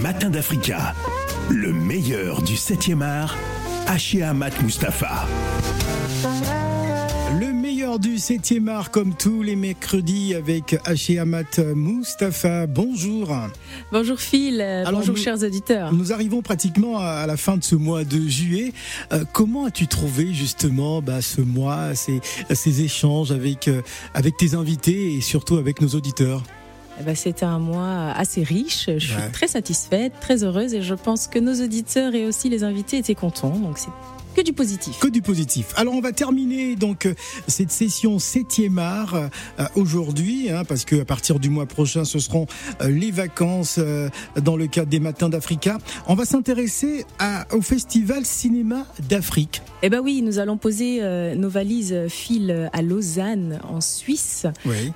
matins 0.00 0.30
d'Africa. 0.30 0.94
Le 1.50 1.72
meilleur 1.72 2.42
du 2.42 2.54
7e 2.54 3.02
art, 3.02 3.36
Haché 3.86 4.22
Amat 4.22 4.50
Mustafa. 4.62 5.26
Le 7.38 7.52
meilleur 7.52 7.98
du 7.98 8.16
7e 8.16 8.68
art, 8.68 8.90
comme 8.90 9.14
tous 9.14 9.42
les 9.42 9.56
mercredis, 9.56 10.34
avec 10.34 10.76
Haché 10.86 11.18
Amat 11.18 11.58
Mustafa. 11.74 12.66
Bonjour. 12.66 13.36
Bonjour 13.92 14.18
Phil, 14.18 14.64
bonjour 14.90 15.16
chers 15.18 15.42
auditeurs. 15.42 15.92
Nous 15.92 16.12
arrivons 16.12 16.40
pratiquement 16.40 16.98
à 16.98 17.26
la 17.26 17.36
fin 17.36 17.58
de 17.58 17.64
ce 17.64 17.74
mois 17.74 18.04
de 18.04 18.26
juillet. 18.26 18.72
Euh, 19.12 19.24
comment 19.32 19.66
as-tu 19.66 19.86
trouvé 19.86 20.32
justement 20.32 21.02
bah, 21.02 21.20
ce 21.20 21.42
mois, 21.42 21.94
ces, 21.94 22.20
ces 22.50 22.80
échanges 22.80 23.32
avec, 23.32 23.68
euh, 23.68 23.82
avec 24.14 24.38
tes 24.38 24.54
invités 24.54 25.14
et 25.14 25.20
surtout 25.20 25.56
avec 25.56 25.82
nos 25.82 25.88
auditeurs? 25.88 26.42
Ben, 27.04 27.14
c'était 27.14 27.46
un 27.46 27.58
mois 27.58 28.12
assez 28.14 28.42
riche. 28.42 28.90
Je 28.98 29.12
suis 29.12 29.32
très 29.32 29.48
satisfaite, 29.48 30.12
très 30.20 30.44
heureuse 30.44 30.74
et 30.74 30.82
je 30.82 30.94
pense 30.94 31.26
que 31.26 31.38
nos 31.38 31.54
auditeurs 31.54 32.14
et 32.14 32.26
aussi 32.26 32.48
les 32.48 32.64
invités 32.64 32.98
étaient 32.98 33.14
contents. 33.14 33.56
Donc 33.58 33.78
c'est 33.78 33.90
que 34.34 34.42
du 34.42 34.52
positif. 34.52 34.98
Que 35.00 35.08
du 35.08 35.22
positif. 35.22 35.72
Alors 35.76 35.94
on 35.94 36.00
va 36.00 36.12
terminer 36.12 36.76
donc 36.76 37.06
euh, 37.06 37.14
cette 37.46 37.70
session 37.70 38.16
7e 38.18 38.78
art 38.78 39.14
euh, 39.14 39.66
aujourd'hui, 39.74 40.50
hein, 40.50 40.64
parce 40.64 40.84
que 40.84 41.00
à 41.00 41.04
partir 41.04 41.38
du 41.38 41.50
mois 41.50 41.66
prochain, 41.66 42.04
ce 42.04 42.18
seront 42.18 42.46
euh, 42.80 42.88
les 42.88 43.10
vacances 43.10 43.80
dans 44.36 44.56
le 44.56 44.66
cadre 44.66 44.88
des 44.88 45.00
Matins 45.00 45.28
d'Africa. 45.28 45.78
On 46.06 46.14
va 46.14 46.24
s'intéresser 46.24 47.04
au 47.52 47.60
Festival 47.60 48.24
Cinéma 48.24 48.86
d'Afrique. 49.08 49.62
Eh 49.82 49.88
ben 49.88 50.00
oui, 50.00 50.22
nous 50.22 50.38
allons 50.38 50.56
poser 50.56 51.00
nos 51.36 51.48
valises 51.48 52.06
fil 52.08 52.70
à 52.72 52.82
Lausanne, 52.82 53.60
en 53.68 53.80
Suisse, 53.80 54.46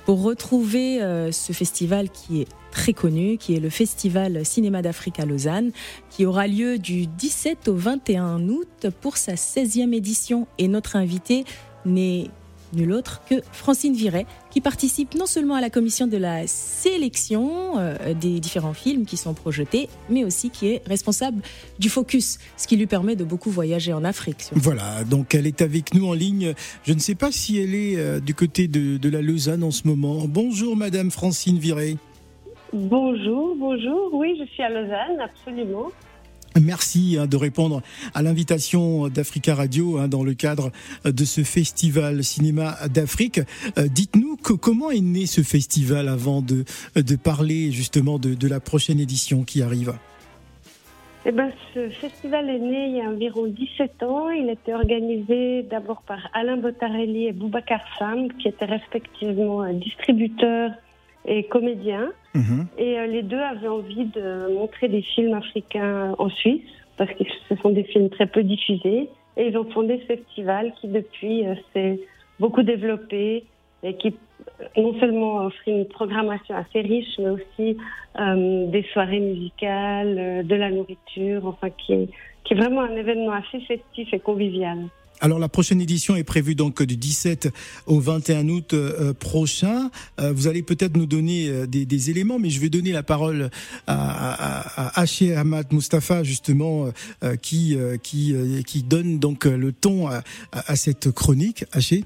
pour 0.05 0.21
retrouver 0.21 0.99
ce 1.31 1.53
festival 1.53 2.09
qui 2.09 2.41
est 2.41 2.47
très 2.75 2.91
connu, 2.91 3.37
qui 3.37 3.55
est 3.55 3.61
le 3.61 3.69
Festival 3.69 4.45
Cinéma 4.45 4.81
d'Afrique 4.81 5.21
à 5.21 5.25
Lausanne, 5.25 5.71
qui 6.09 6.25
aura 6.25 6.45
lieu 6.45 6.77
du 6.77 7.07
17 7.07 7.69
au 7.69 7.75
21 7.75 8.49
août 8.49 8.87
pour 8.99 9.15
sa 9.15 9.35
16e 9.35 9.93
édition. 9.93 10.45
Et 10.57 10.67
notre 10.67 10.97
invité 10.97 11.45
n'est 11.85 12.29
nul 12.73 12.91
autre 12.91 13.21
que 13.29 13.35
Francine 13.53 13.95
Viret, 13.95 14.25
qui 14.51 14.59
participe 14.59 15.15
non 15.15 15.25
seulement 15.25 15.55
à 15.55 15.61
la 15.61 15.69
commission 15.69 16.05
de 16.05 16.17
la 16.17 16.47
sélection 16.47 17.77
euh, 17.77 18.13
des 18.13 18.41
différents 18.41 18.73
films 18.73 19.05
qui 19.05 19.15
sont 19.15 19.33
projetés, 19.33 19.87
mais 20.09 20.25
aussi 20.25 20.49
qui 20.49 20.67
est 20.67 20.81
responsable 20.85 21.41
du 21.79 21.87
focus, 21.89 22.39
ce 22.57 22.67
qui 22.67 22.75
lui 22.75 22.87
permet 22.87 23.15
de 23.15 23.23
beaucoup 23.23 23.51
voyager 23.51 23.93
en 23.93 24.03
Afrique. 24.03 24.49
Voilà, 24.51 25.05
donc 25.05 25.33
elle 25.33 25.47
est 25.47 25.61
avec 25.61 25.93
nous 25.93 26.07
en 26.07 26.13
ligne. 26.13 26.53
Je 26.83 26.91
ne 26.91 26.99
sais 26.99 27.15
pas 27.15 27.31
si 27.31 27.57
elle 27.57 27.73
est 27.73 27.95
euh, 27.95 28.19
du 28.19 28.33
côté 28.33 28.67
de, 28.67 28.97
de 28.97 29.09
la 29.09 29.21
Lausanne 29.21 29.63
en 29.63 29.71
ce 29.71 29.87
moment. 29.87 30.25
Bonjour 30.27 30.75
Madame 30.75 31.09
Francine 31.09 31.57
Viret. 31.57 31.95
Bonjour, 32.75 33.55
bonjour. 33.55 34.09
Oui, 34.11 34.35
je 34.37 34.43
suis 34.51 34.61
à 34.61 34.67
Lausanne, 34.67 35.21
absolument. 35.23 35.93
Merci 36.61 37.15
hein, 37.17 37.25
de 37.25 37.37
répondre 37.37 37.81
à 38.13 38.21
l'invitation 38.21 39.07
d'Africa 39.07 39.55
Radio 39.55 39.97
hein, 39.97 40.09
dans 40.09 40.25
le 40.25 40.33
cadre 40.33 40.71
de 41.05 41.23
ce 41.23 41.45
festival 41.45 42.21
cinéma 42.21 42.75
d'Afrique. 42.93 43.39
Euh, 43.77 43.87
dites-nous 43.87 44.35
comment 44.35 44.91
est 44.91 44.99
né 44.99 45.25
ce 45.25 45.39
festival 45.39 46.09
avant 46.09 46.41
de, 46.41 46.65
de 46.97 47.15
parler 47.15 47.71
justement 47.71 48.19
de, 48.19 48.33
de 48.33 48.47
la 48.49 48.59
prochaine 48.59 48.99
édition 48.99 49.45
qui 49.45 49.61
arrive? 49.61 49.93
Eh 51.25 51.31
ben, 51.31 51.51
ce 51.73 51.87
festival 51.87 52.49
est 52.49 52.59
né 52.59 52.89
il 52.89 52.97
y 52.97 53.01
a 53.01 53.05
environ 53.05 53.47
17 53.47 54.03
ans. 54.03 54.29
Il 54.31 54.49
était 54.49 54.73
organisé 54.73 55.63
d'abord 55.63 56.01
par 56.01 56.29
Alain 56.33 56.57
Botarelli 56.57 57.27
et 57.27 57.31
Boubacar 57.31 57.79
Sam, 57.97 58.33
qui 58.33 58.49
étaient 58.49 58.65
respectivement 58.65 59.65
distributeurs 59.71 60.71
et 61.27 61.43
comédien. 61.45 62.11
Mhm. 62.33 62.67
Et 62.77 62.99
euh, 62.99 63.07
les 63.07 63.23
deux 63.23 63.39
avaient 63.39 63.67
envie 63.67 64.05
de 64.05 64.53
montrer 64.53 64.87
des 64.87 65.01
films 65.01 65.33
africains 65.33 66.15
en 66.17 66.29
Suisse, 66.29 66.61
parce 66.97 67.11
que 67.11 67.23
ce 67.49 67.55
sont 67.57 67.69
des 67.69 67.83
films 67.83 68.09
très 68.09 68.27
peu 68.27 68.43
diffusés. 68.43 69.09
Et 69.37 69.47
ils 69.47 69.57
ont 69.57 69.69
fondé 69.71 69.99
ce 70.01 70.15
festival 70.15 70.73
qui, 70.79 70.87
depuis, 70.87 71.45
euh, 71.45 71.55
s'est 71.73 71.99
beaucoup 72.39 72.63
développé 72.63 73.43
et 73.83 73.95
qui 73.95 74.15
euh, 74.61 74.81
non 74.81 74.97
seulement 74.99 75.45
offre 75.45 75.67
une 75.67 75.85
programmation 75.85 76.55
assez 76.55 76.81
riche, 76.81 77.17
mais 77.19 77.29
aussi 77.29 77.77
des 78.17 78.85
soirées 78.93 79.19
musicales, 79.19 80.47
de 80.47 80.55
la 80.55 80.71
nourriture, 80.71 81.45
enfin, 81.45 81.69
qui 81.69 81.91
est, 81.91 82.09
qui 82.45 82.53
est 82.53 82.55
vraiment 82.55 82.79
un 82.79 82.95
événement 82.95 83.33
assez 83.33 83.59
festif 83.65 84.13
et 84.13 84.19
convivial. 84.19 84.77
Alors 85.21 85.39
la 85.39 85.49
prochaine 85.49 85.81
édition 85.81 86.15
est 86.15 86.23
prévue 86.23 86.55
donc 86.55 86.83
du 86.83 86.97
17 86.97 87.49
au 87.85 87.99
21 87.99 88.49
août 88.49 88.73
euh, 88.73 89.13
prochain. 89.13 89.89
Euh, 90.19 90.33
vous 90.33 90.47
allez 90.47 90.61
peut-être 90.61 90.97
nous 90.97 91.05
donner 91.05 91.47
euh, 91.47 91.65
des, 91.65 92.09
éléments, 92.09 92.37
mais 92.37 92.49
je 92.49 92.59
vais 92.59 92.69
donner 92.69 92.91
la 92.91 93.03
parole 93.03 93.49
à, 93.87 94.99
à, 94.99 95.01
à 95.01 95.05
Ahmad 95.39 95.71
Mustafa 95.71 96.23
justement 96.23 96.91
qui 97.41 97.77
qui 98.03 98.35
qui 98.65 98.83
donne 98.83 99.19
donc 99.19 99.45
le 99.45 99.71
ton 99.71 100.07
à, 100.07 100.75
cette 100.75 101.11
chronique. 101.11 101.65
Haché. 101.71 102.03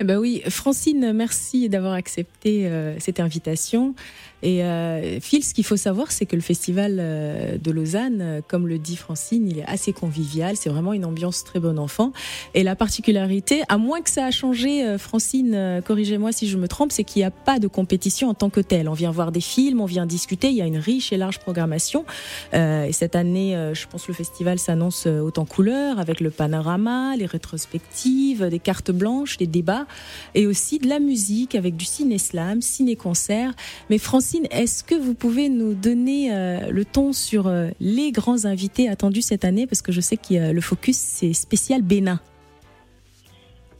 Eh 0.00 0.04
ben 0.04 0.18
oui, 0.18 0.42
Francine, 0.48 1.12
merci 1.14 1.68
d'avoir 1.68 1.94
accepté 1.94 2.70
cette 2.98 3.20
invitation. 3.20 3.94
Et 4.42 4.64
euh, 4.64 5.20
Phil, 5.20 5.44
ce 5.44 5.54
qu'il 5.54 5.64
faut 5.64 5.76
savoir, 5.76 6.10
c'est 6.10 6.26
que 6.26 6.34
le 6.34 6.42
festival 6.42 6.96
euh, 6.98 7.58
de 7.58 7.70
Lausanne, 7.70 8.18
euh, 8.20 8.40
comme 8.46 8.66
le 8.66 8.78
dit 8.78 8.96
Francine, 8.96 9.48
il 9.48 9.58
est 9.60 9.66
assez 9.66 9.92
convivial. 9.92 10.56
C'est 10.56 10.68
vraiment 10.68 10.92
une 10.92 11.04
ambiance 11.04 11.44
très 11.44 11.60
bon 11.60 11.78
enfant. 11.78 12.12
Et 12.54 12.64
la 12.64 12.74
particularité, 12.74 13.62
à 13.68 13.78
moins 13.78 14.00
que 14.00 14.10
ça 14.10 14.26
a 14.26 14.30
changé, 14.32 14.84
euh, 14.84 14.98
Francine, 14.98 15.80
corrigez-moi 15.84 16.32
si 16.32 16.48
je 16.48 16.58
me 16.58 16.66
trompe, 16.66 16.90
c'est 16.92 17.04
qu'il 17.04 17.20
n'y 17.20 17.26
a 17.26 17.30
pas 17.30 17.58
de 17.58 17.68
compétition 17.68 18.28
en 18.28 18.34
tant 18.34 18.50
que 18.50 18.60
telle. 18.60 18.88
On 18.88 18.94
vient 18.94 19.12
voir 19.12 19.30
des 19.30 19.40
films, 19.40 19.80
on 19.80 19.86
vient 19.86 20.06
discuter. 20.06 20.48
Il 20.48 20.56
y 20.56 20.62
a 20.62 20.66
une 20.66 20.78
riche 20.78 21.12
et 21.12 21.16
large 21.16 21.38
programmation. 21.38 22.04
et 22.52 22.92
cette 22.92 23.16
année, 23.16 23.70
je 23.72 23.86
pense 23.86 24.08
le 24.08 24.14
festival 24.14 24.58
s'annonce 24.58 25.06
autant 25.06 25.44
couleur 25.44 25.98
avec 25.98 26.20
le 26.20 26.30
panorama, 26.30 27.16
les 27.16 27.26
rétrospectives, 27.26 28.44
des 28.48 28.58
cartes 28.58 28.90
blanches, 28.90 29.36
des 29.36 29.46
débats, 29.46 29.86
et 30.34 30.46
aussi 30.46 30.78
de 30.78 30.88
la 30.88 30.98
musique 30.98 31.54
avec 31.54 31.76
du 31.76 31.84
ciné-slam, 31.84 32.60
ciné-concert. 32.60 33.52
Mais 33.90 33.98
Francine 33.98 34.31
est-ce 34.50 34.84
que 34.84 34.94
vous 34.94 35.14
pouvez 35.14 35.48
nous 35.48 35.74
donner 35.74 36.32
euh, 36.32 36.70
le 36.70 36.84
ton 36.84 37.12
sur 37.12 37.46
euh, 37.46 37.68
les 37.80 38.12
grands 38.12 38.44
invités 38.44 38.88
attendus 38.88 39.22
cette 39.22 39.44
année? 39.44 39.66
Parce 39.66 39.82
que 39.82 39.92
je 39.92 40.00
sais 40.00 40.16
que 40.16 40.52
le 40.52 40.60
focus, 40.60 40.96
c'est 40.96 41.32
spécial 41.32 41.82
Bénin. 41.82 42.20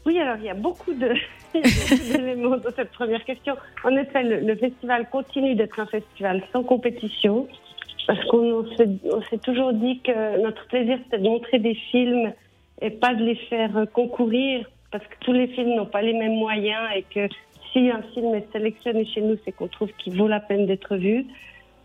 Oui, 0.05 0.19
alors 0.19 0.37
il 0.39 0.45
y 0.45 0.51
a 0.51 0.55
beaucoup 0.55 0.93
d'éléments 0.93 2.57
dans 2.65 2.71
cette 2.75 2.91
première 2.91 3.25
question. 3.25 3.57
En 3.85 3.97
effet, 3.97 4.23
le, 4.23 4.57
festival 4.57 5.09
continue 5.11 5.55
d'être 5.55 5.79
un 5.79 5.87
festival 5.87 6.43
sans 6.53 6.63
compétition. 6.65 7.47
Parce 8.09 8.25
qu'on 8.27 8.67
s'est 8.77 9.39
toujours 9.39 9.73
dit 9.73 10.01
que 10.01 10.43
notre 10.43 10.67
plaisir, 10.67 10.99
c'était 11.05 11.23
de 11.23 11.29
montrer 11.29 11.61
des 11.61 11.75
films 11.93 12.33
et 12.81 12.91
pas 12.91 13.15
de 13.15 13.23
les 13.23 13.37
faire 13.37 13.87
concourir, 13.93 14.69
parce 14.91 15.05
que 15.05 15.15
tous 15.21 15.33
les 15.33 15.47
films 15.47 15.77
n'ont 15.77 15.87
pas 15.87 16.03
les 16.03 16.13
mêmes 16.13 16.35
moyens 16.35 16.83
et 16.97 17.05
que 17.05 17.33
si 17.73 17.91
un 17.91 18.03
film 18.15 18.35
est 18.35 18.51
sélectionné 18.53 19.05
chez 19.07 19.21
nous, 19.21 19.37
c'est 19.45 19.53
qu'on 19.53 19.69
trouve 19.69 19.91
qu'il 19.99 20.17
vaut 20.17 20.29
la 20.29 20.41
peine 20.41 20.67
d'être 20.67 20.97
vu. 20.97 21.27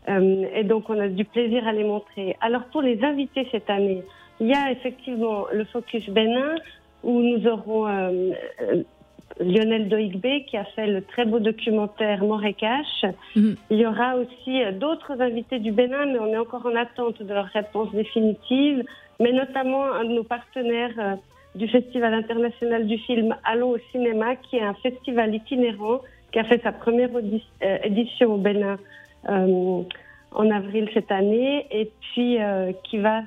Euh, 0.09 0.45
et 0.53 0.63
donc, 0.63 0.89
on 0.89 0.99
a 0.99 1.07
du 1.07 1.25
plaisir 1.25 1.67
à 1.67 1.73
les 1.73 1.83
montrer. 1.83 2.35
Alors, 2.41 2.63
pour 2.65 2.81
les 2.81 3.03
invités 3.03 3.47
cette 3.51 3.69
année, 3.69 4.03
il 4.39 4.47
y 4.47 4.53
a 4.53 4.71
effectivement 4.71 5.45
le 5.51 5.65
Focus 5.65 6.09
Bénin, 6.09 6.55
où 7.03 7.21
nous 7.21 7.47
aurons 7.47 7.87
euh, 7.87 8.31
euh 8.61 8.83
Lionel 9.39 9.87
Doigbe, 9.87 10.45
qui 10.47 10.57
a 10.57 10.63
fait 10.63 10.87
le 10.87 11.03
très 11.03 11.25
beau 11.25 11.37
documentaire 11.37 12.23
Morécache. 12.23 13.05
Mhm. 13.35 13.55
Il 13.69 13.77
y 13.77 13.85
aura 13.85 14.15
aussi 14.15 14.59
d'autres 14.79 15.21
invités 15.21 15.59
du 15.59 15.71
Bénin, 15.71 16.07
mais 16.07 16.17
on 16.17 16.33
est 16.33 16.37
encore 16.37 16.65
en 16.65 16.75
attente 16.75 17.21
de 17.21 17.31
leur 17.31 17.45
réponse 17.45 17.91
définitive. 17.91 18.83
Mais 19.19 19.33
notamment 19.33 19.91
un 19.91 20.05
de 20.05 20.13
nos 20.13 20.23
partenaires 20.23 21.17
du 21.55 21.67
Festival 21.67 22.13
international 22.13 22.87
du 22.87 22.97
film 22.99 23.35
Allons 23.43 23.71
au 23.71 23.77
cinéma, 23.91 24.35
qui 24.35 24.57
est 24.57 24.63
un 24.63 24.75
festival 24.75 25.33
itinérant 25.33 26.01
qui 26.31 26.39
a 26.39 26.43
fait 26.43 26.61
sa 26.61 26.71
première 26.71 27.09
euh, 27.15 27.77
édition 27.83 28.33
au 28.33 28.37
Bénin 28.37 28.77
euh, 29.29 29.81
en 30.31 30.51
avril 30.51 30.89
cette 30.93 31.11
année 31.11 31.65
et 31.71 31.89
puis 32.01 32.41
euh, 32.41 32.71
qui 32.83 32.97
va 32.97 33.21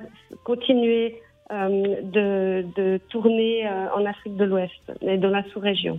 continuer 0.45 1.21
de, 1.51 3.01
tourner 3.09 3.69
en 3.69 4.07
Afrique 4.07 4.37
de 4.37 4.45
l'Ouest 4.45 4.93
et 5.01 5.19
dans 5.19 5.31
la 5.31 5.43
sous-région. 5.51 5.99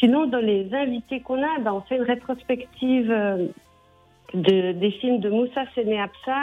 Sinon, 0.00 0.26
dans 0.26 0.44
les 0.44 0.74
invités 0.74 1.20
qu'on 1.20 1.40
a, 1.40 1.60
ben, 1.60 1.72
on 1.72 1.82
fait 1.82 1.98
une 1.98 2.02
rétrospective 2.02 3.14
de, 4.34 4.72
des 4.72 4.90
films 4.90 5.20
de 5.20 5.30
Moussa 5.30 5.66
Séné 5.76 6.02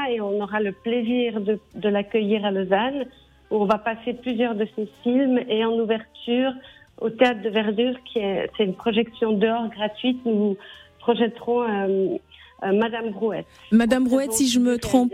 et 0.10 0.22
on 0.22 0.40
aura 0.40 0.62
le 0.62 0.72
plaisir 0.72 1.42
de, 1.42 1.60
de 1.76 1.90
l'accueillir 1.90 2.46
à 2.46 2.52
Lausanne 2.52 3.08
où 3.52 3.58
on 3.58 3.66
va 3.66 3.78
passer 3.78 4.14
plusieurs 4.14 4.56
de 4.56 4.68
ces 4.76 4.88
films 5.04 5.40
et 5.50 5.64
en 5.66 5.74
ouverture 5.74 6.52
au 7.00 7.10
théâtre 7.10 7.42
de 7.42 7.50
Verdure, 7.50 7.96
qui 8.06 8.20
est 8.20 8.50
c'est 8.58 8.64
une 8.64 8.74
projection 8.74 9.34
dehors 9.34 9.70
gratuite. 9.70 10.20
Nous 10.26 10.58
projetterons 11.00 11.62
euh, 11.62 12.18
euh, 12.64 12.74
Madame 12.74 13.12
Brouette. 13.12 13.46
Madame 13.72 14.04
Brouette, 14.06 14.34
si 14.34 14.48
je 14.48 14.60
me 14.60 14.78
trompe, 14.78 15.14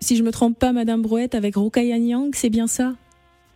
si 0.00 0.16
je 0.16 0.22
me 0.22 0.32
trompe 0.32 0.58
pas, 0.58 0.72
Madame 0.72 1.02
Brouette 1.02 1.34
avec 1.34 1.56
Rukaya 1.56 1.98
Nyang, 1.98 2.30
c'est 2.34 2.50
bien 2.50 2.66
ça? 2.66 2.94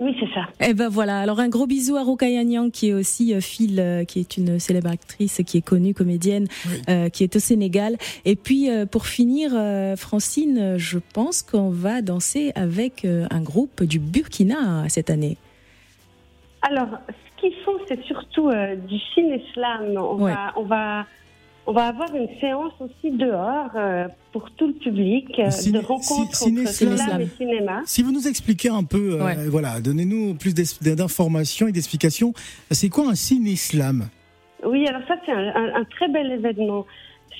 Oui, 0.01 0.17
c'est 0.19 0.33
ça. 0.35 0.47
Eh 0.61 0.75
ben 0.75 0.89
voilà. 0.89 1.21
Alors 1.21 1.39
un 1.39 1.49
gros 1.49 1.67
bisou 1.67 1.97
à 1.97 2.03
Rokaya 2.03 2.43
Nyang 2.43 2.71
qui 2.71 2.89
est 2.89 2.93
aussi 2.93 3.33
euh, 3.33 3.41
Phil, 3.41 3.79
euh, 3.79 4.05
qui 4.05 4.19
est 4.19 4.37
une 4.37 4.59
célèbre 4.59 4.91
actrice, 4.91 5.41
qui 5.47 5.59
est 5.59 5.63
connue 5.63 5.95
comédienne, 5.95 6.49
euh, 6.89 7.09
qui 7.09 7.23
est 7.23 7.37
au 7.37 7.39
Sénégal. 7.39 7.97
Et 8.25 8.35
puis 8.35 8.69
pour 8.91 9.07
finir, 9.07 9.53
Francine, 9.97 10.77
je 10.79 10.99
pense 10.99 11.43
qu'on 11.43 11.71
va 11.71 12.03
danser 12.03 12.53
avec 12.55 13.05
un 13.05 13.41
groupe 13.41 13.85
du 13.85 13.99
Burkina 13.99 14.89
cette 14.89 15.11
année. 15.11 15.37
Alors, 16.63 16.89
ce 17.09 17.41
qu'ils 17.41 17.55
font, 17.65 17.77
c'est 17.89 18.03
surtout 18.05 18.51
du 18.89 18.99
ciné-slam. 19.15 19.97
On 19.97 20.17
va, 20.17 20.53
on 20.57 20.63
va 20.63 21.07
on 21.67 21.73
va 21.73 21.87
avoir 21.87 22.15
une 22.15 22.29
séance 22.41 22.73
aussi 22.81 23.11
dehors 23.11 23.71
euh, 23.75 24.07
pour 24.33 24.51
tout 24.53 24.67
le 24.67 24.75
public 24.75 25.27
euh, 25.39 25.45
de 25.45 25.79
rencontres 25.79 26.43
entre 26.47 26.69
slam 26.69 27.21
et 27.21 27.27
cinéma. 27.27 27.83
Si 27.87 28.03
vous 28.03 28.13
nous 28.13 28.29
expliquez 28.29 28.69
un 28.69 28.85
peu, 28.85 29.19
euh, 29.21 29.49
voilà, 29.49 29.81
donnez-nous 29.81 30.35
plus 30.35 30.55
d'informations 30.55 31.67
et 31.67 31.73
d'explications. 31.73 32.33
C'est 32.71 32.91
quoi 32.91 33.09
un 33.09 33.15
ciné-slam? 33.15 34.09
Oui, 34.65 34.87
alors 34.87 35.03
ça 35.09 35.15
c'est 35.25 35.33
un, 35.33 35.85
très 35.91 36.09
bel 36.09 36.33
événement. 36.33 36.87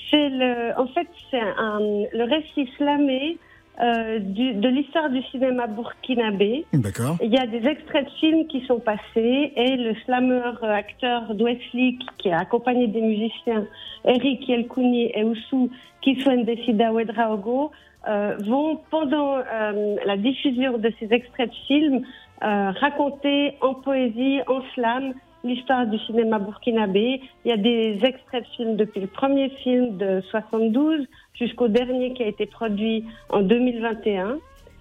C'est 0.09 0.29
le, 0.29 0.79
en 0.79 0.87
fait, 0.87 1.07
c'est 1.31 1.39
le 1.39 2.23
récit 2.23 2.69
slamé 2.77 3.37
euh, 3.81 4.19
du, 4.19 4.53
de 4.53 4.69
l'histoire 4.69 5.09
du 5.09 5.21
cinéma 5.23 5.67
burkinabé. 5.67 6.65
D'accord. 6.73 7.17
Il 7.21 7.33
y 7.33 7.37
a 7.37 7.45
des 7.45 7.67
extraits 7.67 8.05
de 8.05 8.11
films 8.19 8.47
qui 8.47 8.65
sont 8.65 8.79
passés 8.79 9.53
et 9.55 9.75
le 9.75 9.95
slammer 10.05 10.53
euh, 10.63 10.71
acteur 10.71 11.33
Dwesley 11.35 11.97
qui 12.17 12.31
a 12.31 12.39
accompagné 12.39 12.87
des 12.87 13.01
musiciens 13.01 13.65
Eric 14.05 14.47
Yelkouni 14.47 15.11
et 15.13 15.23
Oussou 15.23 15.69
Kiswendesida 16.01 16.91
Wedraogo 16.91 17.71
euh, 18.07 18.37
vont 18.45 18.79
pendant 18.91 19.37
euh, 19.37 19.95
la 20.05 20.17
diffusion 20.17 20.77
de 20.77 20.91
ces 20.99 21.11
extraits 21.11 21.49
de 21.49 21.55
films 21.67 22.05
euh, 22.43 22.71
raconter 22.79 23.57
en 23.61 23.73
poésie, 23.73 24.41
en 24.47 24.61
slam, 24.75 25.13
l'histoire 25.43 25.87
du 25.87 25.97
cinéma 25.99 26.37
burkinabé. 26.37 27.21
Il 27.43 27.49
y 27.49 27.51
a 27.51 27.57
des 27.57 27.99
extraits 28.03 28.43
de 28.43 28.49
films 28.55 28.75
depuis 28.75 29.01
le 29.01 29.07
premier 29.07 29.49
film 29.63 29.97
de 29.97 30.21
72 30.29 31.07
jusqu'au 31.39 31.67
dernier 31.67 32.13
qui 32.13 32.23
a 32.23 32.27
été 32.27 32.45
produit 32.45 33.05
en 33.29 33.41
2021. 33.41 34.37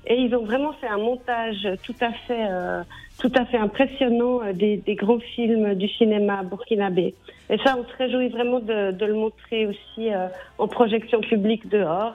Et 0.07 0.17
ils 0.17 0.35
ont 0.35 0.45
vraiment 0.45 0.73
fait 0.75 0.87
un 0.87 0.99
montage 0.99 1.67
tout 1.83 1.95
à 2.01 2.13
fait, 2.13 2.47
euh, 2.47 2.83
tout 3.19 3.33
à 3.35 3.47
fait 3.47 3.57
impressionnant 3.57 4.43
euh, 4.43 4.53
des, 4.53 4.77
des, 4.77 4.97
grands 4.97 5.19
films 5.19 5.75
du 5.75 5.89
cinéma 5.89 6.43
burkinabé. 6.43 7.15
Et 7.49 7.57
ça, 7.59 7.77
on 7.79 7.85
se 7.85 7.97
réjouit 7.97 8.29
vraiment 8.29 8.61
de, 8.61 8.93
de 8.93 9.07
le 9.07 9.15
montrer 9.15 9.67
aussi 9.67 10.13
euh, 10.13 10.27
en 10.59 10.69
projection 10.69 11.21
publique 11.21 11.69
dehors. 11.69 12.15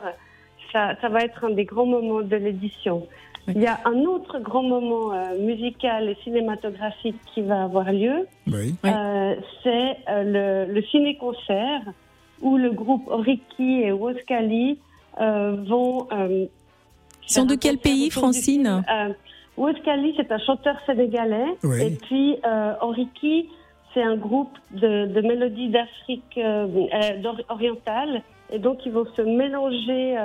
Ça, 0.71 0.95
ça 1.01 1.09
va 1.09 1.21
être 1.21 1.45
un 1.45 1.49
des 1.49 1.65
grands 1.65 1.87
moments 1.87 2.21
de 2.21 2.35
l'édition. 2.35 3.07
Il 3.47 3.59
y 3.59 3.65
a 3.65 3.79
un 3.85 4.01
autre 4.01 4.37
grand 4.37 4.61
moment 4.61 5.11
musical 5.39 6.07
et 6.07 6.15
cinématographique 6.23 7.15
qui 7.33 7.41
va 7.41 7.63
avoir 7.63 7.91
lieu. 7.91 8.27
Oui. 8.45 8.75
c'est 9.63 9.97
le, 10.07 10.71
le 10.71 10.83
ciné-concert 10.83 11.81
où 12.41 12.57
le 12.57 12.71
groupe 12.71 13.07
Oriki 13.07 13.81
et 13.81 13.91
Woskali 13.91 14.77
euh, 15.19 15.57
vont. 15.67 16.07
Euh, 16.11 16.45
Ils 17.27 17.33
sont 17.33 17.45
de 17.45 17.55
quel 17.55 17.77
pays, 17.77 18.09
Francine 18.09 18.83
euh, 18.89 19.13
Woskali, 19.57 20.13
c'est 20.17 20.31
un 20.31 20.39
chanteur 20.39 20.75
sénégalais. 20.85 21.57
Et 21.81 21.91
puis 21.91 22.37
euh, 22.45 22.73
Oriki, 22.81 23.49
c'est 23.93 24.03
un 24.03 24.15
groupe 24.15 24.57
de, 24.71 25.07
de 25.07 25.21
mélodies 25.21 25.69
d'Afrique 25.69 26.37
euh, 26.37 26.67
orientale. 27.49 28.21
Et 28.51 28.59
donc, 28.59 28.85
ils 28.85 28.91
vont 28.91 29.05
se 29.15 29.21
mélanger 29.21 30.15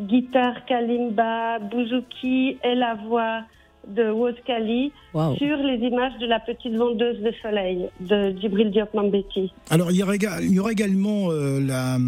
guitare, 0.00 0.64
kalimba, 0.64 1.58
bouzouki 1.60 2.58
et 2.64 2.74
la 2.74 2.94
voix 2.94 3.42
de 3.88 4.10
Wozkali 4.10 4.92
sur 5.12 5.56
les 5.56 5.78
images 5.86 6.16
de 6.20 6.26
la 6.26 6.38
petite 6.40 6.74
vendeuse 6.74 7.20
de 7.20 7.32
soleil 7.42 7.88
de 8.00 8.38
Djibril 8.38 8.70
Diop 8.70 8.92
Mambeti. 8.94 9.52
Alors 9.70 9.90
il 9.90 9.96
y 9.96 10.02
aura, 10.02 10.16
il 10.16 10.52
y 10.52 10.58
aura 10.58 10.72
également 10.72 11.30
euh, 11.30 11.60
la, 11.60 11.98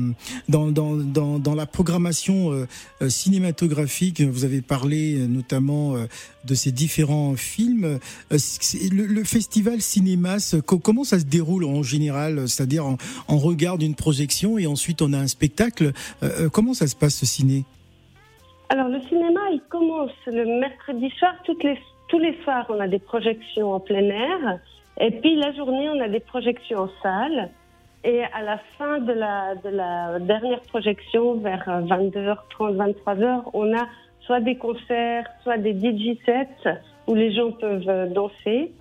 dans, 0.48 0.70
dans, 0.70 0.96
dans, 0.96 1.38
dans, 1.38 1.54
la 1.54 1.66
programmation 1.66 2.52
euh, 2.52 2.66
euh, 3.00 3.08
cinématographique, 3.08 4.20
vous 4.20 4.44
avez 4.44 4.60
parlé 4.60 5.26
notamment 5.28 5.94
de 6.44 6.54
ces 6.54 6.72
différents 6.72 7.34
films. 7.36 7.98
Le, 8.30 9.06
le, 9.06 9.24
festival 9.24 9.80
Cinémas, 9.80 10.54
comment 10.66 11.04
ça 11.04 11.18
se 11.18 11.24
déroule 11.24 11.64
en 11.64 11.82
général 11.82 12.48
C'est-à-dire 12.48 12.86
on, 12.86 12.96
on, 13.28 13.38
regarde 13.38 13.82
une 13.82 13.94
projection 13.94 14.58
et 14.58 14.66
ensuite 14.66 15.02
on 15.02 15.12
a 15.12 15.18
un 15.18 15.26
spectacle. 15.26 15.92
comment 16.52 16.74
ça 16.74 16.86
se 16.86 16.96
passe 16.96 17.16
ce 17.16 17.26
ciné? 17.26 17.64
Alors 18.72 18.88
le 18.88 19.02
cinéma, 19.02 19.40
il 19.52 19.60
commence 19.68 20.16
le 20.26 20.46
mercredi 20.46 21.10
soir. 21.18 21.34
Toutes 21.44 21.62
les, 21.62 21.78
tous 22.08 22.18
les 22.18 22.34
soirs, 22.42 22.64
on 22.70 22.80
a 22.80 22.88
des 22.88 22.98
projections 22.98 23.74
en 23.74 23.80
plein 23.80 24.08
air. 24.08 24.60
Et 24.98 25.10
puis 25.10 25.36
la 25.36 25.52
journée, 25.52 25.90
on 25.90 26.00
a 26.00 26.08
des 26.08 26.20
projections 26.20 26.78
en 26.78 26.88
salle. 27.02 27.50
Et 28.02 28.22
à 28.24 28.40
la 28.40 28.56
fin 28.78 28.98
de 29.00 29.12
la, 29.12 29.56
de 29.56 29.68
la 29.68 30.18
dernière 30.20 30.62
projection, 30.62 31.34
vers 31.34 31.68
22h30, 31.68 32.94
23h, 32.94 33.42
on 33.52 33.76
a 33.76 33.86
soit 34.20 34.40
des 34.40 34.56
concerts, 34.56 35.26
soit 35.42 35.58
des 35.58 35.74
DJ 35.74 36.18
sets 36.24 36.80
où 37.06 37.14
les 37.14 37.30
gens 37.30 37.52
peuvent 37.52 38.10
danser. 38.14 38.72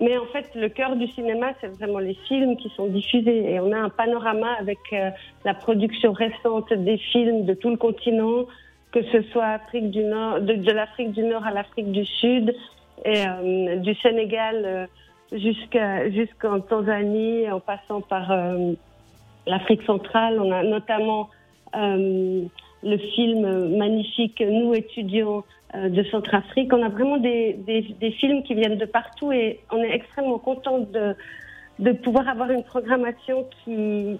Mais 0.00 0.16
en 0.16 0.26
fait, 0.26 0.48
le 0.54 0.68
cœur 0.68 0.94
du 0.94 1.08
cinéma, 1.08 1.48
c'est 1.60 1.74
vraiment 1.74 1.98
les 1.98 2.14
films 2.28 2.56
qui 2.56 2.68
sont 2.76 2.86
diffusés. 2.86 3.50
Et 3.52 3.58
on 3.58 3.72
a 3.72 3.78
un 3.78 3.90
panorama 3.90 4.52
avec 4.60 4.78
euh, 4.92 5.10
la 5.44 5.54
production 5.54 6.12
récente 6.12 6.72
des 6.72 6.98
films 6.98 7.46
de 7.46 7.54
tout 7.54 7.70
le 7.70 7.76
continent, 7.76 8.46
que 8.92 9.02
ce 9.04 9.22
soit 9.30 9.46
Afrique 9.46 9.90
du 9.90 10.02
Nord, 10.02 10.40
de, 10.40 10.72
l'Afrique 10.72 11.12
du 11.12 11.22
Nord 11.22 11.46
à 11.46 11.52
l'Afrique 11.52 11.92
du 11.92 12.04
Sud, 12.04 12.54
et 13.04 13.24
euh, 13.26 13.76
du 13.76 13.94
Sénégal 13.96 14.62
euh, 14.64 14.86
jusqu'à 15.32 16.10
jusqu'en 16.10 16.60
Tanzanie, 16.60 17.50
en 17.50 17.60
passant 17.60 18.00
par 18.00 18.30
euh, 18.30 18.72
l'Afrique 19.46 19.82
centrale. 19.82 20.38
On 20.40 20.50
a 20.50 20.62
notamment 20.62 21.30
le 21.72 22.98
film 23.14 23.76
magnifique 23.76 24.40
Nous 24.40 24.74
étudiants 24.74 25.44
de 25.72 26.02
Centrafrique. 26.10 26.72
On 26.72 26.82
a 26.82 26.88
vraiment 26.88 27.16
des, 27.16 27.52
des, 27.52 27.82
des, 28.00 28.10
films 28.10 28.42
qui 28.42 28.54
viennent 28.54 28.76
de 28.76 28.86
partout 28.86 29.30
et 29.30 29.60
on 29.70 29.76
est 29.76 29.94
extrêmement 29.94 30.38
content 30.38 30.80
de, 30.80 31.14
de 31.78 31.92
pouvoir 31.92 32.28
avoir 32.28 32.50
une 32.50 32.64
programmation 32.64 33.46
qui, 33.64 34.18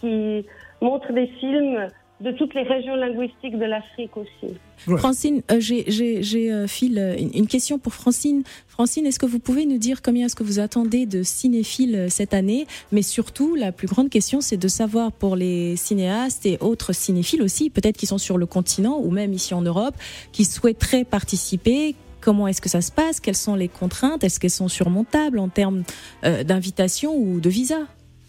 qui 0.00 0.46
montre 0.80 1.12
des 1.12 1.26
films 1.26 1.88
de 2.22 2.30
toutes 2.32 2.54
les 2.54 2.62
régions 2.62 2.94
linguistiques 2.94 3.58
de 3.58 3.64
l'Afrique 3.64 4.16
aussi. 4.16 4.54
Francine, 4.78 5.42
euh, 5.50 5.60
j'ai 5.60 6.52
euh, 6.52 6.66
euh, 6.82 7.16
une, 7.18 7.46
question 7.48 7.78
pour 7.78 7.94
Francine. 7.94 8.44
Francine, 8.68 9.06
est-ce 9.06 9.18
que 9.18 9.26
vous 9.26 9.40
pouvez 9.40 9.66
nous 9.66 9.78
dire 9.78 10.02
combien 10.02 10.26
est-ce 10.26 10.36
que 10.36 10.44
vous 10.44 10.60
attendez 10.60 11.04
de 11.04 11.24
cinéphiles 11.24 11.96
euh, 11.96 12.08
cette 12.08 12.32
année? 12.32 12.66
Mais 12.92 13.02
surtout, 13.02 13.56
la 13.56 13.72
plus 13.72 13.88
grande 13.88 14.08
question, 14.08 14.40
c'est 14.40 14.56
de 14.56 14.68
savoir 14.68 15.10
pour 15.10 15.34
les 15.34 15.74
cinéastes 15.76 16.46
et 16.46 16.58
autres 16.60 16.92
cinéphiles 16.92 17.42
aussi, 17.42 17.70
peut-être 17.70 17.96
qui 17.96 18.06
sont 18.06 18.18
sur 18.18 18.38
le 18.38 18.46
continent 18.46 19.00
ou 19.02 19.10
même 19.10 19.32
ici 19.32 19.52
en 19.52 19.62
Europe, 19.62 19.94
qui 20.32 20.44
souhaiteraient 20.44 21.04
participer, 21.04 21.94
Comment 22.20 22.46
est-ce 22.46 22.60
que 22.60 22.68
ça 22.68 22.82
se 22.82 22.92
passe? 22.92 23.18
Quelles 23.18 23.34
sont 23.34 23.56
les 23.56 23.66
contraintes? 23.66 24.22
Est-ce 24.22 24.38
qu'elles 24.38 24.50
sont 24.50 24.68
surmontables 24.68 25.40
en 25.40 25.48
termes 25.48 25.82
d'invitation 26.22 27.16
ou 27.16 27.40
de 27.40 27.50
visa? 27.50 27.80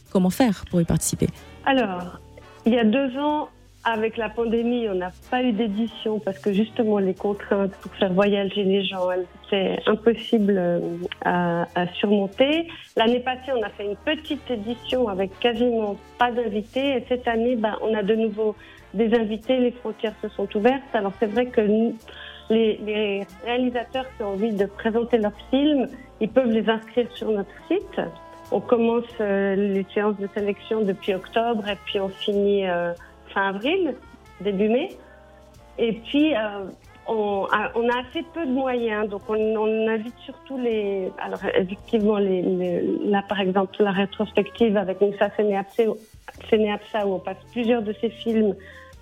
Comment 0.09 0.31
faire 0.31 0.65
pour 0.71 0.81
y 0.81 0.83
participer? 0.83 1.27
Alors, 1.63 2.19
il 2.65 2.73
y 2.73 2.79
a 2.79 2.85
deux 2.85 3.15
ans, 3.19 3.50
avec 3.83 4.17
la 4.17 4.29
pandémie, 4.29 4.87
on 4.87 4.95
n'a 4.95 5.11
pas 5.29 5.43
eu 5.43 5.51
d'édition 5.51 6.19
parce 6.19 6.39
que 6.39 6.53
justement 6.53 6.99
les 6.99 7.13
contraintes 7.13 7.75
pour 7.81 7.93
faire 7.95 8.13
voyager 8.13 8.63
les 8.63 8.83
gens, 8.83 9.09
c'est 9.49 9.77
impossible 9.87 10.55
euh, 10.57 10.79
à, 11.25 11.67
à 11.75 11.87
surmonter. 11.93 12.67
L'année 12.95 13.19
passée, 13.19 13.51
on 13.53 13.61
a 13.61 13.69
fait 13.69 13.85
une 13.85 13.97
petite 13.97 14.49
édition 14.49 15.09
avec 15.09 15.37
quasiment 15.39 15.97
pas 16.17 16.31
d'invités 16.31 16.97
et 16.97 17.05
cette 17.09 17.27
année, 17.27 17.55
ben, 17.55 17.75
on 17.81 17.93
a 17.93 18.03
de 18.03 18.15
nouveau 18.15 18.55
des 18.93 19.13
invités, 19.15 19.57
les 19.57 19.71
frontières 19.71 20.13
se 20.21 20.29
sont 20.29 20.47
ouvertes. 20.55 20.83
Alors 20.93 21.11
c'est 21.19 21.27
vrai 21.27 21.47
que 21.47 21.61
les, 22.49 22.77
les, 22.77 23.27
réalisateurs 23.43 24.05
qui 24.15 24.23
ont 24.23 24.33
envie 24.33 24.53
de 24.53 24.65
présenter 24.65 25.17
leurs 25.17 25.37
films, 25.49 25.87
ils 26.21 26.29
peuvent 26.29 26.51
les 26.51 26.69
inscrire 26.69 27.07
sur 27.15 27.31
notre 27.31 27.53
site. 27.67 28.01
On 28.51 28.59
commence 28.59 29.05
euh, 29.19 29.55
les 29.55 29.85
séances 29.93 30.17
de 30.17 30.29
sélection 30.35 30.81
depuis 30.81 31.13
octobre 31.15 31.67
et 31.67 31.77
puis 31.85 31.99
on 31.99 32.09
finit 32.09 32.67
euh, 32.67 32.93
fin 33.33 33.49
avril, 33.49 33.95
début 34.41 34.69
mai. 34.69 34.89
Et 35.77 35.93
puis, 35.93 36.35
euh, 36.35 36.65
on, 37.07 37.45
a, 37.49 37.99
assez 37.99 38.23
peu 38.33 38.45
de 38.45 38.51
moyens, 38.51 39.09
donc 39.09 39.21
on, 39.27 39.35
on 39.35 39.87
invite 39.87 40.17
surtout 40.25 40.57
les. 40.57 41.11
Alors, 41.19 41.39
effectivement, 41.55 42.17
les, 42.17 42.81
là, 43.05 43.23
par 43.27 43.39
exemple, 43.39 43.75
la 43.79 43.91
rétrospective 43.91 44.77
avec 44.77 45.01
Moussa 45.01 45.29
Sénéapsa, 45.35 47.07
où 47.07 47.13
on 47.13 47.19
passe 47.19 47.37
plusieurs 47.51 47.81
de 47.81 47.93
ses 47.99 48.09
films, 48.09 48.55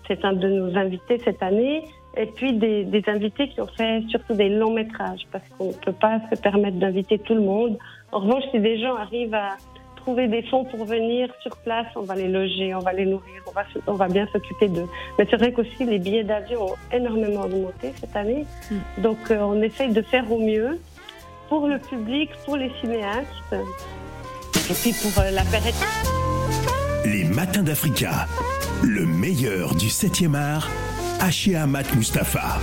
c'est 0.07 0.23
un 0.25 0.33
de 0.33 0.47
nos 0.47 0.77
invités 0.77 1.19
cette 1.19 1.43
année. 1.43 1.83
Et 2.17 2.25
puis 2.25 2.51
des, 2.53 2.83
des 2.83 3.03
invités 3.07 3.47
qui 3.47 3.61
ont 3.61 3.67
fait 3.67 4.01
surtout 4.09 4.33
des 4.33 4.50
longs 4.50 4.73
métrages, 4.73 5.25
parce 5.31 5.47
qu'on 5.57 5.67
ne 5.67 5.73
peut 5.73 5.93
pas 5.93 6.19
se 6.33 6.41
permettre 6.41 6.77
d'inviter 6.77 7.19
tout 7.19 7.35
le 7.35 7.41
monde. 7.41 7.77
En 8.11 8.19
revanche, 8.19 8.43
si 8.51 8.59
des 8.59 8.79
gens 8.79 8.95
arrivent 8.95 9.33
à, 9.33 9.55
trouver 10.01 10.27
des 10.27 10.43
fonds 10.43 10.65
pour 10.65 10.86
venir 10.86 11.29
sur 11.41 11.55
place, 11.58 11.88
on 11.96 12.01
va 12.01 12.15
les 12.15 12.27
loger, 12.27 12.74
on 12.75 12.79
va 12.79 12.93
les 12.93 13.05
nourrir, 13.05 13.41
on 13.48 13.51
va, 13.51 13.63
on 13.88 13.93
va 13.93 14.08
bien 14.08 14.27
s'occuper 14.31 14.67
d'eux. 14.67 14.88
Mais 15.17 15.27
c'est 15.29 15.38
vrai 15.38 15.51
qu'aussi 15.51 15.86
les 15.86 16.00
billets 16.00 16.24
d'avion 16.24 16.72
ont 16.72 16.75
énormément 16.91 17.41
augmenté 17.41 17.93
cette 18.00 18.15
année. 18.15 18.46
Mm. 18.70 19.01
Donc 19.01 19.20
euh, 19.29 19.39
on 19.41 19.62
essaye 19.62 19.91
de 19.91 20.01
faire 20.01 20.31
au 20.31 20.39
mieux. 20.39 20.79
pour 21.51 21.67
le 21.67 21.79
public, 21.79 22.29
pour 22.46 22.55
les 22.55 22.72
cinéastes, 22.79 23.53
et 24.70 24.74
puis 24.74 24.93
pour 24.93 25.22
euh, 25.22 25.31
la 25.31 25.43
pérennité. 25.43 25.86
Les 27.03 27.25
matins 27.25 27.62
d'Africa, 27.62 28.25
le 28.84 29.05
meilleur 29.05 29.75
du 29.75 29.88
7e 29.88 30.34
art, 30.34 30.70
Haché 31.20 31.58
Amat 31.58 31.93
Mustafa. 31.93 32.60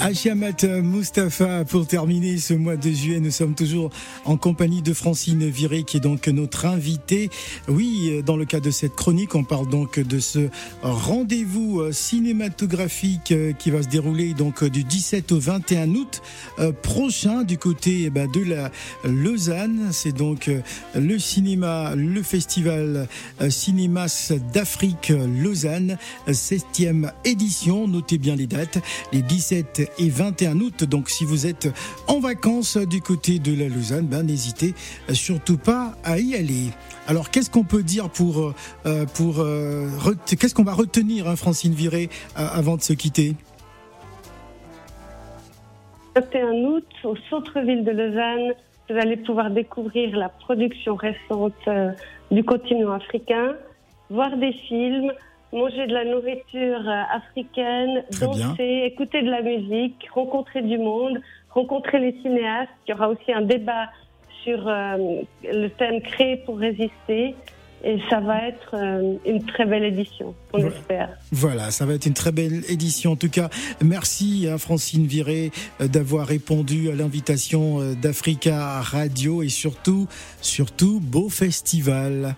Achiamat 0.00 0.64
Mustafa, 0.82 1.66
pour 1.66 1.86
terminer 1.86 2.38
ce 2.38 2.54
mois 2.54 2.76
de 2.76 2.90
juillet, 2.90 3.20
nous 3.20 3.30
sommes 3.30 3.54
toujours 3.54 3.90
en 4.24 4.38
compagnie 4.38 4.80
de 4.80 4.94
Francine 4.94 5.46
Viré, 5.46 5.82
qui 5.82 5.98
est 5.98 6.00
donc 6.00 6.26
notre 6.28 6.64
invitée. 6.64 7.28
Oui, 7.68 8.22
dans 8.24 8.36
le 8.36 8.46
cadre 8.46 8.64
de 8.64 8.70
cette 8.70 8.96
chronique, 8.96 9.34
on 9.34 9.44
parle 9.44 9.68
donc 9.68 10.00
de 10.00 10.18
ce 10.18 10.48
rendez-vous 10.82 11.92
cinématographique 11.92 13.34
qui 13.58 13.70
va 13.70 13.82
se 13.82 13.88
dérouler 13.88 14.32
donc 14.32 14.64
du 14.64 14.84
17 14.84 15.32
au 15.32 15.38
21 15.38 15.90
août 15.94 16.22
euh, 16.58 16.72
prochain 16.72 17.42
du 17.42 17.58
côté 17.58 18.04
eh 18.04 18.10
ben, 18.10 18.30
de 18.30 18.42
la 18.42 18.70
Lausanne. 19.04 19.88
C'est 19.92 20.12
donc 20.12 20.50
le 20.94 21.18
cinéma, 21.18 21.94
le 21.94 22.22
festival 22.22 23.06
euh, 23.42 23.50
Cinémas 23.50 24.32
d'Afrique 24.54 25.12
Lausanne, 25.42 25.98
7e 26.26 27.12
édition. 27.26 27.86
Notez 27.86 28.16
bien 28.16 28.34
les 28.34 28.46
dates, 28.46 28.78
les 29.12 29.22
17 29.22 29.89
et 29.98 30.08
21 30.08 30.60
août. 30.60 30.84
Donc 30.84 31.10
si 31.10 31.24
vous 31.24 31.46
êtes 31.46 31.68
en 32.08 32.20
vacances 32.20 32.76
du 32.76 33.00
côté 33.00 33.38
de 33.38 33.58
la 33.58 33.68
Lausanne, 33.68 34.06
ben, 34.06 34.22
n'hésitez 34.22 34.74
surtout 35.12 35.58
pas 35.58 35.92
à 36.04 36.18
y 36.18 36.34
aller. 36.34 36.70
Alors 37.06 37.30
qu'est-ce 37.30 37.50
qu'on 37.50 37.64
peut 37.64 37.82
dire 37.82 38.10
pour, 38.10 38.54
euh, 38.86 39.04
pour 39.16 39.40
euh, 39.40 39.88
qu'est-ce 40.26 40.54
qu'on 40.54 40.64
va 40.64 40.74
retenir, 40.74 41.28
hein, 41.28 41.36
Francine 41.36 41.72
Viré, 41.72 42.08
avant 42.36 42.76
de 42.76 42.82
se 42.82 42.92
quitter? 42.92 43.34
21 46.16 46.52
août, 46.64 46.86
au 47.04 47.16
centre-ville 47.28 47.84
de 47.84 47.92
Lausanne, 47.92 48.54
vous 48.88 48.96
allez 48.96 49.16
pouvoir 49.16 49.50
découvrir 49.50 50.16
la 50.16 50.28
production 50.28 50.96
récente 50.96 51.52
euh, 51.68 51.92
du 52.30 52.42
continent 52.42 52.92
africain, 52.92 53.54
voir 54.10 54.36
des 54.36 54.52
films, 54.52 55.12
manger 55.52 55.86
de 55.86 55.92
la 55.92 56.04
nourriture 56.04 56.88
euh, 56.88 57.02
africaine, 57.16 58.04
danser, 58.20 58.82
écouter 58.84 59.22
de 59.22 59.30
la 59.30 59.42
musique, 59.42 60.06
rencontrer 60.12 60.62
du 60.62 60.78
monde, 60.78 61.20
rencontrer 61.50 61.98
les 61.98 62.12
cinéastes. 62.22 62.70
Il 62.86 62.92
y 62.92 62.94
aura 62.94 63.08
aussi 63.08 63.32
un 63.32 63.42
débat 63.42 63.88
sur 64.44 64.66
euh, 64.66 65.22
le 65.44 65.68
thème 65.68 66.00
créé 66.02 66.36
pour 66.38 66.58
résister. 66.58 67.34
Et 67.82 67.98
ça 68.10 68.20
va 68.20 68.46
être 68.46 68.74
euh, 68.74 69.14
une 69.24 69.42
très 69.46 69.64
belle 69.64 69.84
édition, 69.84 70.34
on 70.52 70.58
espère. 70.58 71.08
Voilà, 71.32 71.70
ça 71.70 71.86
va 71.86 71.94
être 71.94 72.04
une 72.04 72.12
très 72.12 72.30
belle 72.30 72.62
édition. 72.68 73.12
En 73.12 73.16
tout 73.16 73.30
cas, 73.30 73.48
merci 73.82 74.46
à 74.52 74.58
Francine 74.58 75.06
Viré 75.06 75.50
d'avoir 75.80 76.26
répondu 76.26 76.90
à 76.90 76.94
l'invitation 76.94 77.78
d'Africa 77.94 78.82
Radio 78.82 79.42
et 79.42 79.48
surtout, 79.48 80.08
surtout, 80.42 81.00
beau 81.00 81.30
festival. 81.30 82.36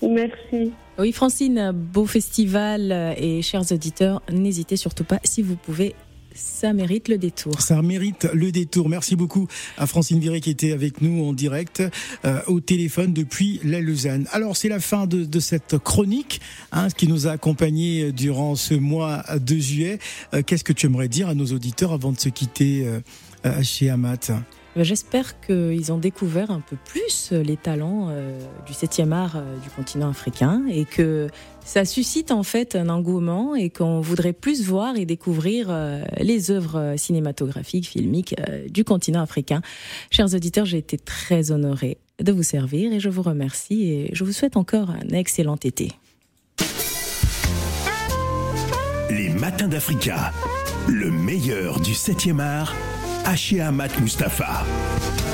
Merci. 0.00 0.72
Oui, 0.98 1.12
Francine, 1.12 1.72
beau 1.72 2.06
festival 2.06 3.14
et 3.18 3.42
chers 3.42 3.70
auditeurs, 3.70 4.22
n'hésitez 4.32 4.76
surtout 4.76 5.04
pas 5.04 5.20
si 5.24 5.42
vous 5.42 5.56
pouvez. 5.56 5.94
Ça 6.36 6.72
mérite 6.72 7.08
le 7.08 7.16
détour. 7.16 7.60
Ça 7.60 7.80
mérite 7.80 8.28
le 8.32 8.52
détour. 8.52 8.88
Merci 8.88 9.16
beaucoup 9.16 9.46
à 9.78 9.86
Francine 9.86 10.20
Viré 10.20 10.40
qui 10.40 10.50
était 10.50 10.72
avec 10.72 11.00
nous 11.00 11.24
en 11.24 11.32
direct 11.32 11.82
euh, 12.24 12.40
au 12.46 12.60
téléphone 12.60 13.14
depuis 13.14 13.60
la 13.64 13.80
Lausanne. 13.80 14.26
Alors 14.32 14.56
c'est 14.56 14.68
la 14.68 14.80
fin 14.80 15.06
de, 15.06 15.40
cette 15.40 15.78
chronique 15.78 16.40
hein, 16.72 16.88
qui 16.90 17.08
nous 17.08 17.26
a 17.26 17.32
accompagnés 17.32 18.12
durant 18.12 18.54
ce 18.54 18.74
mois 18.74 19.24
de 19.38 19.56
juillet. 19.56 19.98
Euh, 20.34 20.42
qu'est-ce 20.42 20.64
que 20.64 20.74
tu 20.74 20.86
aimerais 20.86 21.08
dire 21.08 21.28
à 21.28 21.34
nos 21.34 21.46
auditeurs 21.46 21.92
avant 21.92 22.12
de 22.12 22.20
se 22.20 22.28
quitter 22.28 22.86
euh, 23.44 23.62
chez 23.62 23.88
Amat? 23.88 24.30
J'espère 24.84 25.40
qu'ils 25.40 25.92
ont 25.92 25.98
découvert 25.98 26.50
un 26.50 26.60
peu 26.60 26.76
plus 26.84 27.30
euh, 27.32 27.42
les 27.42 27.56
talents 27.56 28.08
euh, 28.10 28.38
du 28.66 28.72
7e 28.72 29.12
art 29.12 29.36
euh, 29.36 29.58
du 29.58 29.70
continent 29.70 30.10
africain 30.10 30.64
et 30.68 30.84
que 30.84 31.28
ça 31.64 31.84
suscite 31.84 32.30
en 32.30 32.42
fait 32.42 32.76
un 32.76 32.88
engouement 32.88 33.54
et 33.54 33.70
qu'on 33.70 34.00
voudrait 34.00 34.32
plus 34.32 34.64
voir 34.64 34.96
et 34.96 35.04
découvrir 35.04 35.76
les 36.20 36.52
œuvres 36.52 36.94
cinématographiques, 36.96 37.88
filmiques 37.88 38.36
du 38.70 38.84
continent 38.84 39.20
africain. 39.20 39.62
Chers 40.12 40.32
auditeurs, 40.32 40.64
j'ai 40.64 40.78
été 40.78 40.96
très 40.96 41.50
honorée 41.50 41.98
de 42.22 42.30
vous 42.30 42.44
servir 42.44 42.92
et 42.92 43.00
je 43.00 43.08
vous 43.08 43.22
remercie 43.22 43.90
et 43.90 44.10
je 44.12 44.22
vous 44.22 44.30
souhaite 44.30 44.56
encore 44.56 44.90
un 44.90 45.08
excellent 45.08 45.56
été. 45.56 45.90
Les 49.10 49.30
matins 49.30 49.66
d'Africa, 49.66 50.32
le 50.86 51.10
meilleur 51.10 51.80
du 51.80 51.94
7e 51.94 52.38
art 52.38 52.76
Haché 53.26 53.60
Amat 53.60 53.98
Mustafa. 53.98 55.25